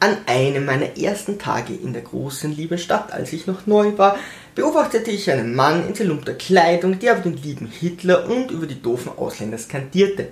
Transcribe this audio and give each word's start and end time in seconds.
An 0.00 0.16
einem 0.26 0.64
meiner 0.64 0.96
ersten 0.96 1.40
Tage 1.40 1.74
in 1.74 1.92
der 1.92 2.02
großen 2.02 2.54
lieben 2.54 2.78
Stadt, 2.78 3.12
als 3.12 3.32
ich 3.32 3.48
noch 3.48 3.66
neu 3.66 3.98
war, 3.98 4.16
beobachtete 4.54 5.10
ich 5.10 5.28
einen 5.28 5.56
Mann 5.56 5.88
in 5.88 5.94
zerlumpter 5.96 6.34
Kleidung, 6.34 7.00
der 7.00 7.14
über 7.14 7.22
den 7.22 7.42
lieben 7.42 7.66
Hitler 7.66 8.28
und 8.30 8.52
über 8.52 8.66
die 8.66 8.80
doofen 8.80 9.10
Ausländer 9.16 9.58
skandierte. 9.58 10.28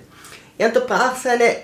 Er 0.57 0.69
unterbrach 0.69 1.17
seine 1.17 1.57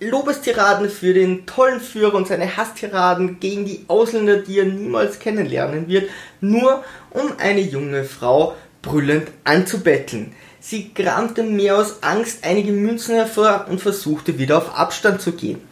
Lobestiraden 0.00 0.90
für 0.90 1.14
den 1.14 1.46
tollen 1.46 1.80
Führer 1.80 2.16
und 2.16 2.28
seine 2.28 2.58
Hasstiraden 2.58 3.40
gegen 3.40 3.64
die 3.64 3.86
Ausländer, 3.88 4.36
die 4.36 4.58
er 4.58 4.66
niemals 4.66 5.18
kennenlernen 5.18 5.88
wird, 5.88 6.10
nur 6.42 6.84
um 7.08 7.32
eine 7.38 7.62
junge 7.62 8.04
Frau 8.04 8.54
brüllend 8.82 9.28
anzubetteln. 9.44 10.34
Sie 10.60 10.90
kramte 10.92 11.42
mehr 11.42 11.78
aus 11.78 12.02
Angst 12.02 12.44
einige 12.44 12.72
Münzen 12.72 13.14
hervor 13.14 13.64
und 13.70 13.80
versuchte 13.80 14.36
wieder 14.36 14.58
auf 14.58 14.76
Abstand 14.76 15.22
zu 15.22 15.32
gehen. 15.32 15.62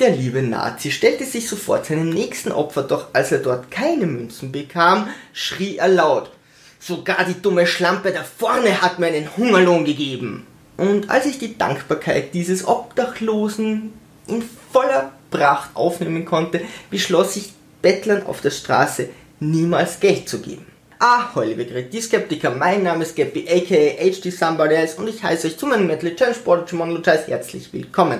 Der 0.00 0.10
liebe 0.10 0.42
Nazi 0.42 0.90
stellte 0.90 1.24
sich 1.24 1.48
sofort 1.48 1.86
seinem 1.86 2.10
nächsten 2.10 2.50
Opfer, 2.50 2.82
doch 2.82 3.08
als 3.12 3.30
er 3.30 3.38
dort 3.38 3.70
keine 3.70 4.06
Münzen 4.06 4.50
bekam, 4.50 5.08
schrie 5.32 5.76
er 5.76 5.86
laut. 5.86 6.32
Sogar 6.80 7.24
die 7.24 7.40
dumme 7.40 7.64
Schlampe 7.64 8.10
da 8.10 8.24
vorne 8.24 8.82
hat 8.82 8.98
mir 8.98 9.06
einen 9.06 9.36
Hungerlohn 9.36 9.84
gegeben. 9.84 10.48
Und 10.76 11.10
als 11.10 11.26
ich 11.26 11.38
die 11.38 11.56
Dankbarkeit 11.56 12.34
dieses 12.34 12.66
Obdachlosen 12.66 13.92
in 14.26 14.42
voller 14.72 15.12
Pracht 15.30 15.70
aufnehmen 15.74 16.24
konnte, 16.24 16.62
beschloss 16.90 17.36
ich 17.36 17.52
Bettlern 17.80 18.26
auf 18.26 18.40
der 18.40 18.50
Straße 18.50 19.10
niemals 19.38 20.00
Geld 20.00 20.28
zu 20.28 20.40
geben. 20.40 20.66
Ah, 20.98 21.28
liebe 21.40 21.64
die 21.64 22.00
Skeptiker, 22.00 22.50
mein 22.50 22.82
Name 22.82 23.04
ist 23.04 23.14
Gappy, 23.14 23.46
aka 23.48 24.10
HD 24.10 24.32
Somebody 24.32 24.74
Else 24.74 24.96
und 24.96 25.06
ich 25.06 25.22
heiße 25.22 25.46
euch 25.46 25.56
zu 25.56 25.66
meinem 25.66 25.86
Metal 25.86 26.16
Challenge 26.16 26.36
Sport 26.36 26.72
herzlich 26.72 27.72
willkommen. 27.72 28.18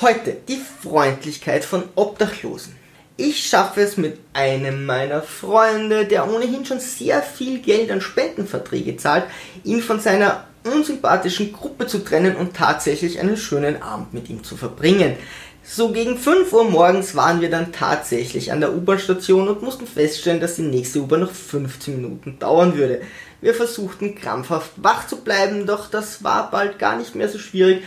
Heute 0.00 0.34
die 0.48 0.56
Freundlichkeit 0.56 1.62
von 1.62 1.82
Obdachlosen. 1.94 2.74
Ich 3.18 3.46
schaffe 3.46 3.82
es 3.82 3.98
mit 3.98 4.18
einem 4.32 4.86
meiner 4.86 5.20
Freunde, 5.20 6.06
der 6.06 6.26
ohnehin 6.26 6.64
schon 6.64 6.80
sehr 6.80 7.20
viel 7.20 7.58
Geld 7.58 7.90
an 7.90 8.00
Spendenverträge 8.00 8.96
zahlt, 8.96 9.24
ihn 9.62 9.82
von 9.82 10.00
seiner 10.00 10.44
unsympathischen 10.64 11.52
Gruppe 11.52 11.86
zu 11.86 11.98
trennen 11.98 12.36
und 12.36 12.56
tatsächlich 12.56 13.20
einen 13.20 13.36
schönen 13.36 13.82
Abend 13.82 14.14
mit 14.14 14.30
ihm 14.30 14.42
zu 14.42 14.56
verbringen. 14.56 15.16
So 15.62 15.92
gegen 15.92 16.16
5 16.16 16.50
Uhr 16.50 16.64
morgens 16.64 17.14
waren 17.14 17.42
wir 17.42 17.50
dann 17.50 17.70
tatsächlich 17.70 18.52
an 18.52 18.60
der 18.60 18.74
U-Bahn-Station 18.74 19.48
und 19.48 19.62
mussten 19.62 19.86
feststellen, 19.86 20.40
dass 20.40 20.56
die 20.56 20.62
nächste 20.62 21.00
U-Bahn 21.00 21.20
noch 21.20 21.30
15 21.30 21.96
Minuten 21.96 22.38
dauern 22.38 22.74
würde. 22.74 23.02
Wir 23.42 23.52
versuchten 23.52 24.14
krampfhaft 24.14 24.70
wach 24.76 25.06
zu 25.06 25.18
bleiben, 25.18 25.66
doch 25.66 25.90
das 25.90 26.24
war 26.24 26.50
bald 26.50 26.78
gar 26.78 26.96
nicht 26.96 27.14
mehr 27.14 27.28
so 27.28 27.38
schwierig, 27.38 27.82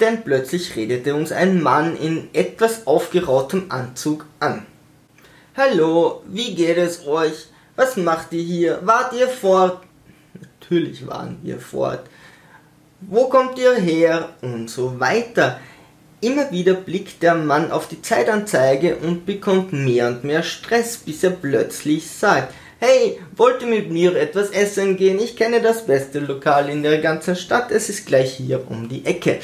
denn 0.00 0.22
plötzlich 0.22 0.76
redete 0.76 1.14
uns 1.14 1.32
ein 1.32 1.62
Mann 1.62 1.96
in 1.96 2.28
etwas 2.32 2.86
aufgerautem 2.86 3.66
Anzug 3.70 4.26
an. 4.40 4.66
Hallo, 5.56 6.22
wie 6.26 6.54
geht 6.54 6.78
es 6.78 7.06
euch? 7.06 7.48
Was 7.76 7.96
macht 7.96 8.32
ihr 8.32 8.42
hier? 8.42 8.80
Wart 8.82 9.12
ihr 9.12 9.28
fort? 9.28 9.82
Natürlich 10.40 11.06
waren 11.06 11.38
wir 11.42 11.58
fort. 11.58 12.04
Wo 13.00 13.28
kommt 13.28 13.58
ihr 13.58 13.74
her? 13.74 14.30
Und 14.40 14.70
so 14.70 14.98
weiter. 15.00 15.60
Immer 16.20 16.50
wieder 16.50 16.74
blickt 16.74 17.22
der 17.22 17.34
Mann 17.34 17.70
auf 17.70 17.86
die 17.88 18.02
Zeitanzeige 18.02 18.96
und 18.96 19.24
bekommt 19.24 19.72
mehr 19.72 20.08
und 20.08 20.24
mehr 20.24 20.42
Stress, 20.42 20.96
bis 20.96 21.22
er 21.22 21.30
plötzlich 21.30 22.10
sagt, 22.10 22.52
Hey, 22.80 23.18
wollt 23.34 23.60
ihr 23.62 23.66
mit 23.66 23.90
mir 23.90 24.14
etwas 24.14 24.50
essen 24.50 24.96
gehen? 24.96 25.18
Ich 25.18 25.34
kenne 25.34 25.60
das 25.60 25.84
beste 25.84 26.20
Lokal 26.20 26.68
in 26.68 26.84
der 26.84 26.98
ganzen 26.98 27.34
Stadt, 27.34 27.72
es 27.72 27.88
ist 27.88 28.06
gleich 28.06 28.34
hier 28.34 28.70
um 28.70 28.88
die 28.88 29.04
Ecke. 29.04 29.40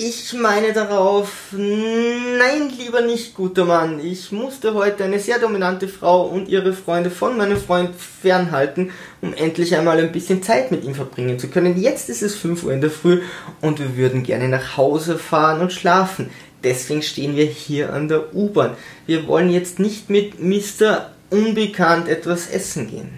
Ich 0.00 0.32
meine 0.32 0.72
darauf, 0.72 1.48
nein, 1.50 2.70
lieber 2.78 3.00
nicht, 3.00 3.34
guter 3.34 3.64
Mann. 3.64 3.98
Ich 3.98 4.30
musste 4.30 4.74
heute 4.74 5.02
eine 5.02 5.18
sehr 5.18 5.40
dominante 5.40 5.88
Frau 5.88 6.24
und 6.24 6.48
ihre 6.48 6.72
Freunde 6.72 7.10
von 7.10 7.36
meinem 7.36 7.56
Freund 7.56 7.96
fernhalten, 7.96 8.92
um 9.20 9.34
endlich 9.34 9.74
einmal 9.74 9.98
ein 9.98 10.12
bisschen 10.12 10.40
Zeit 10.40 10.70
mit 10.70 10.84
ihm 10.84 10.94
verbringen 10.94 11.40
zu 11.40 11.48
können. 11.48 11.76
Jetzt 11.80 12.08
ist 12.10 12.22
es 12.22 12.36
5 12.36 12.62
Uhr 12.62 12.72
in 12.72 12.80
der 12.80 12.92
Früh 12.92 13.22
und 13.60 13.80
wir 13.80 13.96
würden 13.96 14.22
gerne 14.22 14.48
nach 14.48 14.76
Hause 14.76 15.18
fahren 15.18 15.60
und 15.60 15.72
schlafen. 15.72 16.30
Deswegen 16.62 17.02
stehen 17.02 17.34
wir 17.34 17.46
hier 17.46 17.92
an 17.92 18.06
der 18.06 18.32
U-Bahn. 18.36 18.76
Wir 19.06 19.26
wollen 19.26 19.50
jetzt 19.50 19.80
nicht 19.80 20.10
mit 20.10 20.40
Mr. 20.40 21.10
Unbekannt 21.30 22.06
etwas 22.06 22.48
essen 22.48 22.88
gehen. 22.88 23.10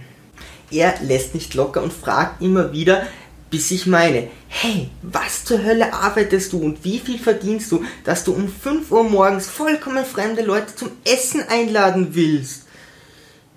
Er 0.71 0.95
lässt 1.03 1.35
nicht 1.35 1.53
locker 1.53 1.83
und 1.83 1.93
fragt 1.93 2.41
immer 2.41 2.73
wieder, 2.73 3.03
bis 3.51 3.71
ich 3.73 3.87
meine, 3.87 4.29
hey, 4.49 4.89
was 5.03 5.45
zur 5.45 5.63
Hölle 5.63 5.93
arbeitest 5.93 6.53
du 6.53 6.63
und 6.63 6.85
wie 6.85 6.99
viel 6.99 7.19
verdienst 7.19 7.71
du, 7.73 7.85
dass 8.05 8.25
du 8.25 8.33
um 8.33 8.49
5 8.49 8.91
Uhr 8.91 9.05
morgens 9.05 9.49
vollkommen 9.49 10.05
fremde 10.05 10.43
Leute 10.43 10.75
zum 10.75 10.91
Essen 11.05 11.43
einladen 11.49 12.15
willst? 12.15 12.67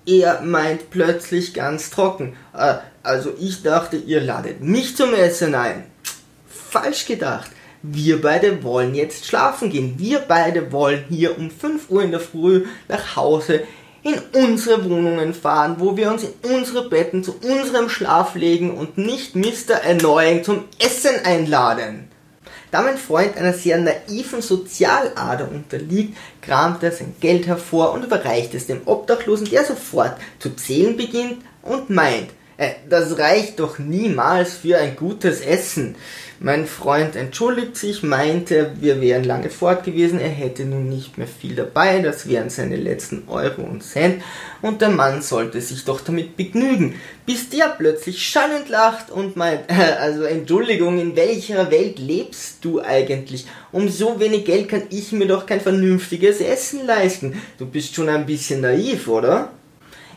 Er 0.06 0.42
meint 0.42 0.90
plötzlich 0.90 1.54
ganz 1.54 1.90
trocken, 1.90 2.36
äh, 2.52 2.74
also 3.02 3.32
ich 3.40 3.62
dachte, 3.62 3.96
ihr 3.96 4.20
ladet 4.20 4.60
mich 4.60 4.96
zum 4.96 5.14
Essen 5.14 5.54
ein. 5.54 5.84
Falsch 6.48 7.06
gedacht. 7.06 7.50
Wir 7.82 8.20
beide 8.20 8.62
wollen 8.62 8.94
jetzt 8.94 9.26
schlafen 9.26 9.70
gehen. 9.70 9.94
Wir 9.98 10.20
beide 10.20 10.72
wollen 10.72 11.04
hier 11.10 11.38
um 11.38 11.50
5 11.50 11.90
Uhr 11.90 12.02
in 12.02 12.10
der 12.10 12.20
Früh 12.20 12.64
nach 12.88 13.16
Hause 13.16 13.62
in 14.04 14.20
unsere 14.34 14.88
Wohnungen 14.88 15.34
fahren, 15.34 15.76
wo 15.78 15.96
wir 15.96 16.10
uns 16.10 16.22
in 16.22 16.54
unsere 16.54 16.88
Betten 16.88 17.24
zu 17.24 17.34
unserem 17.42 17.88
Schlaf 17.88 18.34
legen 18.34 18.76
und 18.76 18.98
nicht 18.98 19.34
Mr. 19.34 19.82
Annoying 19.84 20.44
zum 20.44 20.64
Essen 20.78 21.24
einladen. 21.24 22.10
Da 22.70 22.82
mein 22.82 22.98
Freund 22.98 23.36
einer 23.36 23.54
sehr 23.54 23.78
naiven 23.78 24.42
Sozialader 24.42 25.48
unterliegt, 25.50 26.16
kramt 26.42 26.82
er 26.82 26.92
sein 26.92 27.14
Geld 27.20 27.46
hervor 27.46 27.92
und 27.92 28.04
überreicht 28.04 28.52
es 28.54 28.66
dem 28.66 28.82
Obdachlosen, 28.84 29.48
der 29.48 29.64
sofort 29.64 30.16
zu 30.38 30.50
zählen 30.50 30.96
beginnt 30.96 31.38
und 31.62 31.88
meint, 31.88 32.30
das 32.88 33.18
reicht 33.18 33.60
doch 33.60 33.78
niemals 33.78 34.54
für 34.54 34.78
ein 34.78 34.96
gutes 34.96 35.40
Essen. 35.40 35.96
Mein 36.40 36.66
Freund 36.66 37.16
entschuldigt 37.16 37.76
sich, 37.76 38.02
meinte, 38.02 38.72
wir 38.80 39.00
wären 39.00 39.24
lange 39.24 39.50
fort 39.50 39.84
gewesen, 39.84 40.20
er 40.20 40.28
hätte 40.28 40.64
nun 40.64 40.88
nicht 40.88 41.16
mehr 41.16 41.28
viel 41.28 41.54
dabei, 41.54 42.00
das 42.00 42.28
wären 42.28 42.50
seine 42.50 42.76
letzten 42.76 43.28
Euro 43.28 43.62
und 43.62 43.82
Cent, 43.82 44.22
und 44.60 44.80
der 44.82 44.90
Mann 44.90 45.22
sollte 45.22 45.60
sich 45.60 45.84
doch 45.84 46.00
damit 46.00 46.36
begnügen, 46.36 46.96
bis 47.24 47.48
der 47.50 47.68
plötzlich 47.68 48.26
schallend 48.26 48.68
lacht 48.68 49.10
und 49.10 49.36
meint, 49.36 49.70
äh, 49.70 49.92
also 49.98 50.24
Entschuldigung, 50.24 50.98
in 51.00 51.16
welcher 51.16 51.70
Welt 51.70 51.98
lebst 51.98 52.58
du 52.62 52.80
eigentlich? 52.82 53.46
Um 53.72 53.88
so 53.88 54.20
wenig 54.20 54.44
Geld 54.44 54.68
kann 54.68 54.82
ich 54.90 55.12
mir 55.12 55.26
doch 55.26 55.46
kein 55.46 55.60
vernünftiges 55.60 56.40
Essen 56.40 56.84
leisten. 56.84 57.40
Du 57.58 57.66
bist 57.66 57.94
schon 57.94 58.08
ein 58.08 58.26
bisschen 58.26 58.60
naiv, 58.60 59.08
oder? 59.08 59.50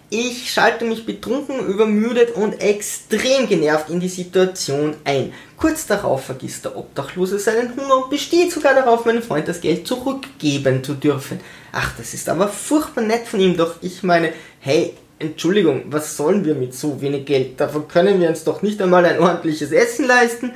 Ich 0.09 0.53
schalte 0.53 0.85
mich 0.85 1.05
betrunken, 1.05 1.67
übermüdet 1.67 2.31
und 2.31 2.61
extrem 2.61 3.49
genervt 3.49 3.89
in 3.89 3.99
die 3.99 4.07
Situation 4.07 4.95
ein. 5.03 5.33
Kurz 5.57 5.85
darauf 5.85 6.23
vergisst 6.23 6.63
der 6.63 6.77
Obdachlose 6.77 7.39
seinen 7.39 7.75
Hunger 7.75 8.03
und 8.03 8.09
besteht 8.09 8.53
sogar 8.53 8.73
darauf, 8.73 9.03
meinem 9.03 9.21
Freund 9.21 9.49
das 9.49 9.59
Geld 9.59 9.85
zurückgeben 9.85 10.81
zu 10.81 10.93
dürfen. 10.93 11.41
Ach, 11.73 11.91
das 11.97 12.13
ist 12.13 12.29
aber 12.29 12.47
furchtbar 12.47 13.01
nett 13.03 13.27
von 13.27 13.41
ihm, 13.41 13.57
doch 13.57 13.75
ich 13.81 14.01
meine, 14.01 14.31
hey, 14.61 14.93
Entschuldigung, 15.19 15.83
was 15.89 16.15
sollen 16.15 16.45
wir 16.45 16.55
mit 16.55 16.73
so 16.73 17.01
wenig 17.01 17.25
Geld? 17.25 17.59
Davon 17.59 17.89
können 17.89 18.21
wir 18.21 18.29
uns 18.29 18.45
doch 18.45 18.61
nicht 18.61 18.81
einmal 18.81 19.03
ein 19.03 19.19
ordentliches 19.19 19.73
Essen 19.73 20.05
leisten. 20.05 20.53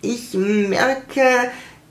Ich 0.00 0.34
merke, 0.34 1.22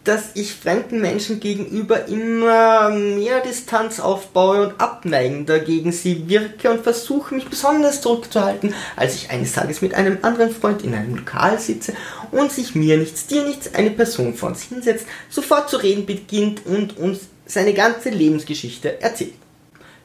dass 0.03 0.31
ich 0.33 0.53
fremden 0.53 0.99
Menschen 0.99 1.39
gegenüber 1.39 2.07
immer 2.07 2.89
mehr 2.89 3.41
Distanz 3.41 3.99
aufbaue 3.99 4.67
und 4.67 4.81
abneigender 4.81 5.59
gegen 5.59 5.91
sie 5.91 6.27
wirke 6.27 6.71
und 6.71 6.81
versuche 6.81 7.35
mich 7.35 7.47
besonders 7.47 8.01
zurückzuhalten, 8.01 8.73
als 8.95 9.15
ich 9.15 9.29
eines 9.29 9.53
Tages 9.53 9.81
mit 9.81 9.93
einem 9.93 10.17
anderen 10.23 10.49
Freund 10.49 10.83
in 10.83 10.95
einem 10.95 11.15
Lokal 11.15 11.59
sitze 11.59 11.93
und 12.31 12.51
sich 12.51 12.73
mir 12.73 12.97
nichts, 12.97 13.27
dir 13.27 13.43
nichts, 13.43 13.75
eine 13.75 13.91
Person 13.91 14.33
vor 14.33 14.49
uns 14.49 14.63
hinsetzt, 14.63 15.05
sofort 15.29 15.69
zu 15.69 15.77
reden 15.77 16.07
beginnt 16.07 16.65
und 16.65 16.97
uns 16.97 17.21
seine 17.45 17.73
ganze 17.73 18.09
Lebensgeschichte 18.09 19.01
erzählt. 19.01 19.33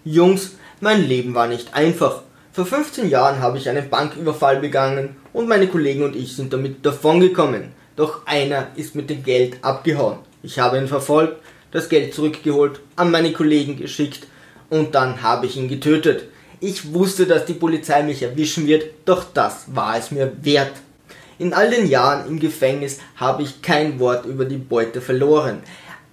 Jungs, 0.04 0.56
mein 0.80 1.06
Leben 1.06 1.34
war 1.34 1.46
nicht 1.46 1.74
einfach. 1.74 2.22
Vor 2.52 2.66
15 2.66 3.08
Jahren 3.08 3.40
habe 3.40 3.58
ich 3.58 3.68
einen 3.68 3.88
Banküberfall 3.88 4.58
begangen 4.60 5.16
und 5.32 5.48
meine 5.48 5.68
Kollegen 5.68 6.04
und 6.04 6.16
ich 6.16 6.36
sind 6.36 6.52
damit 6.52 6.84
davongekommen. 6.84 7.72
Doch 7.96 8.26
einer 8.26 8.68
ist 8.76 8.94
mit 8.94 9.10
dem 9.10 9.22
Geld 9.22 9.56
abgehauen. 9.62 10.18
Ich 10.42 10.58
habe 10.58 10.78
ihn 10.78 10.86
verfolgt, 10.86 11.42
das 11.72 11.88
Geld 11.88 12.14
zurückgeholt, 12.14 12.80
an 12.94 13.10
meine 13.10 13.32
Kollegen 13.32 13.76
geschickt 13.76 14.26
und 14.70 14.94
dann 14.94 15.22
habe 15.22 15.46
ich 15.46 15.56
ihn 15.56 15.68
getötet. 15.68 16.28
Ich 16.60 16.92
wusste, 16.94 17.26
dass 17.26 17.44
die 17.44 17.54
Polizei 17.54 18.02
mich 18.02 18.22
erwischen 18.22 18.66
wird, 18.66 18.84
doch 19.04 19.24
das 19.34 19.64
war 19.74 19.96
es 19.98 20.10
mir 20.10 20.32
wert. 20.42 20.72
In 21.38 21.52
all 21.52 21.70
den 21.70 21.86
Jahren 21.86 22.26
im 22.26 22.40
Gefängnis 22.40 22.98
habe 23.16 23.42
ich 23.42 23.60
kein 23.60 23.98
Wort 23.98 24.24
über 24.24 24.46
die 24.46 24.56
Beute 24.56 25.00
verloren. 25.00 25.62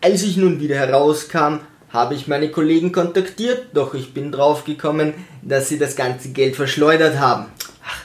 Als 0.01 0.23
ich 0.23 0.35
nun 0.35 0.59
wieder 0.59 0.75
herauskam, 0.75 1.59
habe 1.89 2.15
ich 2.15 2.27
meine 2.27 2.49
Kollegen 2.49 2.91
kontaktiert, 2.91 3.67
doch 3.73 3.93
ich 3.93 4.13
bin 4.13 4.31
draufgekommen, 4.31 5.13
dass 5.41 5.69
sie 5.69 5.77
das 5.77 5.95
ganze 5.95 6.29
Geld 6.29 6.55
verschleudert 6.55 7.19
haben. 7.19 7.45
Ach, 7.85 8.03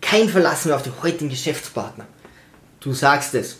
kein 0.00 0.28
Verlass 0.28 0.64
mehr 0.64 0.74
auf 0.74 0.82
die 0.82 0.92
heutigen 1.02 1.28
Geschäftspartner. 1.28 2.06
Du 2.86 2.92
sagst 2.92 3.34
es. 3.34 3.56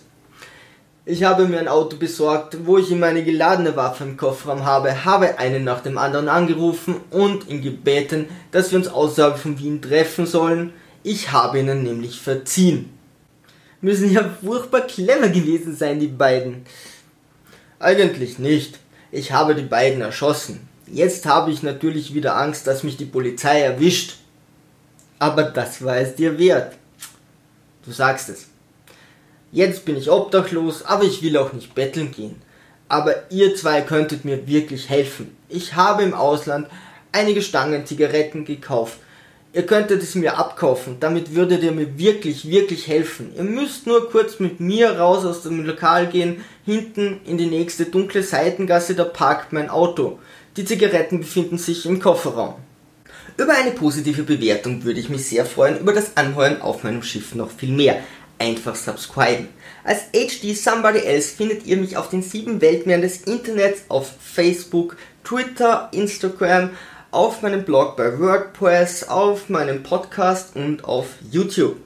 Ich 1.05 1.25
habe 1.25 1.49
mir 1.49 1.58
ein 1.58 1.67
Auto 1.67 1.96
besorgt, 1.96 2.64
wo 2.64 2.78
ich 2.78 2.93
ihm 2.93 3.02
eine 3.02 3.25
geladene 3.25 3.75
Waffe 3.75 4.05
im 4.05 4.17
Kofferraum 4.17 4.64
habe, 4.64 5.05
habe 5.05 5.40
einen 5.40 5.64
nach 5.64 5.81
dem 5.81 5.99
anderen 5.99 6.28
angerufen 6.28 7.00
und 7.11 7.49
ihn 7.49 7.61
gebeten, 7.61 8.26
dass 8.52 8.70
wir 8.70 8.78
uns 8.78 8.87
außerhalb 8.87 9.37
von 9.37 9.58
Wien 9.58 9.82
treffen 9.82 10.26
sollen. 10.26 10.73
Ich 11.02 11.32
habe 11.32 11.58
ihnen 11.58 11.82
nämlich 11.82 12.20
verziehen. 12.20 12.96
Müssen 13.81 14.12
ja 14.12 14.31
furchtbar 14.44 14.82
clever 14.82 15.29
gewesen 15.29 15.75
sein, 15.75 15.99
die 15.99 16.06
beiden. 16.06 16.64
Eigentlich 17.81 18.38
nicht. 18.38 18.79
Ich 19.11 19.32
habe 19.32 19.56
die 19.56 19.62
beiden 19.62 20.02
erschossen. 20.02 20.69
Jetzt 20.87 21.26
habe 21.26 21.50
ich 21.50 21.64
natürlich 21.64 22.14
wieder 22.14 22.37
Angst, 22.37 22.69
dass 22.69 22.84
mich 22.84 22.96
die 22.96 23.06
Polizei 23.06 23.61
erwischt. 23.62 24.19
Aber 25.19 25.43
das 25.43 25.84
war 25.84 25.96
es 25.96 26.14
dir 26.14 26.38
wert. 26.38 26.76
Du 27.84 27.90
sagst 27.90 28.29
es. 28.29 28.46
Jetzt 29.52 29.84
bin 29.84 29.96
ich 29.96 30.10
obdachlos, 30.10 30.84
aber 30.84 31.04
ich 31.04 31.22
will 31.22 31.37
auch 31.37 31.52
nicht 31.52 31.75
betteln 31.75 32.10
gehen. 32.10 32.37
Aber 32.88 33.31
ihr 33.31 33.54
zwei 33.54 33.81
könntet 33.81 34.25
mir 34.25 34.46
wirklich 34.46 34.88
helfen. 34.88 35.37
Ich 35.48 35.75
habe 35.75 36.02
im 36.02 36.14
Ausland 36.14 36.66
einige 37.12 37.43
Stangen 37.43 37.87
Zigaretten 37.87 38.44
gekauft. 38.44 38.98
Ihr 39.52 39.64
könntet 39.64 40.02
es 40.02 40.14
mir 40.14 40.37
abkaufen, 40.37 40.98
damit 41.00 41.34
würdet 41.34 41.62
ihr 41.62 41.72
mir 41.72 41.98
wirklich, 41.98 42.50
wirklich 42.50 42.88
helfen. 42.88 43.32
Ihr 43.37 43.44
müsst 43.44 43.87
nur 43.87 44.10
kurz 44.10 44.38
mit 44.38 44.60
mir 44.60 44.98
raus 44.98 45.25
aus 45.25 45.43
dem 45.43 45.64
Lokal 45.64 46.08
gehen, 46.08 46.44
hinten 46.66 47.20
in 47.25 47.38
die 47.38 47.46
nächste 47.46 47.87
dunkle 47.87 48.22
Seitengasse, 48.22 48.94
da 48.94 49.04
parkt 49.04 49.54
mein 49.54 49.70
Auto. 49.70 50.19
Die 50.58 50.66
Zigaretten 50.66 51.20
befinden 51.20 51.56
sich 51.56 51.87
im 51.87 52.00
Kofferraum. 52.00 52.56
Über 53.38 53.54
eine 53.54 53.70
positive 53.70 54.25
Bewertung 54.25 54.84
würde 54.84 55.00
ich 55.00 55.08
mich 55.08 55.26
sehr 55.26 55.46
freuen, 55.46 55.78
über 55.78 55.94
das 55.94 56.16
Anheuern 56.16 56.60
auf 56.60 56.84
meinem 56.84 57.02
Schiff 57.02 57.34
noch 57.34 57.50
viel 57.50 57.72
mehr 57.72 58.02
einfach 58.38 58.74
subscriben. 58.74 59.48
Als 59.84 60.10
HD 60.12 60.56
Somebody 60.56 61.00
Else 61.00 61.34
findet 61.36 61.64
ihr 61.66 61.76
mich 61.76 61.96
auf 61.96 62.08
den 62.08 62.22
sieben 62.22 62.60
Weltmeeren 62.60 63.02
des 63.02 63.22
Internets 63.22 63.82
auf 63.88 64.10
Facebook, 64.20 64.96
Twitter, 65.24 65.88
Instagram, 65.92 66.70
auf 67.10 67.42
meinem 67.42 67.64
Blog 67.64 67.96
bei 67.96 68.18
WordPress, 68.18 69.08
auf 69.08 69.48
meinem 69.48 69.82
Podcast 69.82 70.56
und 70.56 70.84
auf 70.84 71.06
YouTube. 71.30 71.76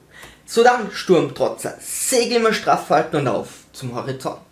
So 0.45 0.63
dann, 0.63 0.91
Sturmtrotzer, 0.91 1.77
Segel 1.79 2.37
immer 2.37 2.53
straff 2.53 2.89
halten 2.89 3.17
und 3.17 3.27
auf 3.27 3.47
zum 3.71 3.95
Horizont. 3.95 4.50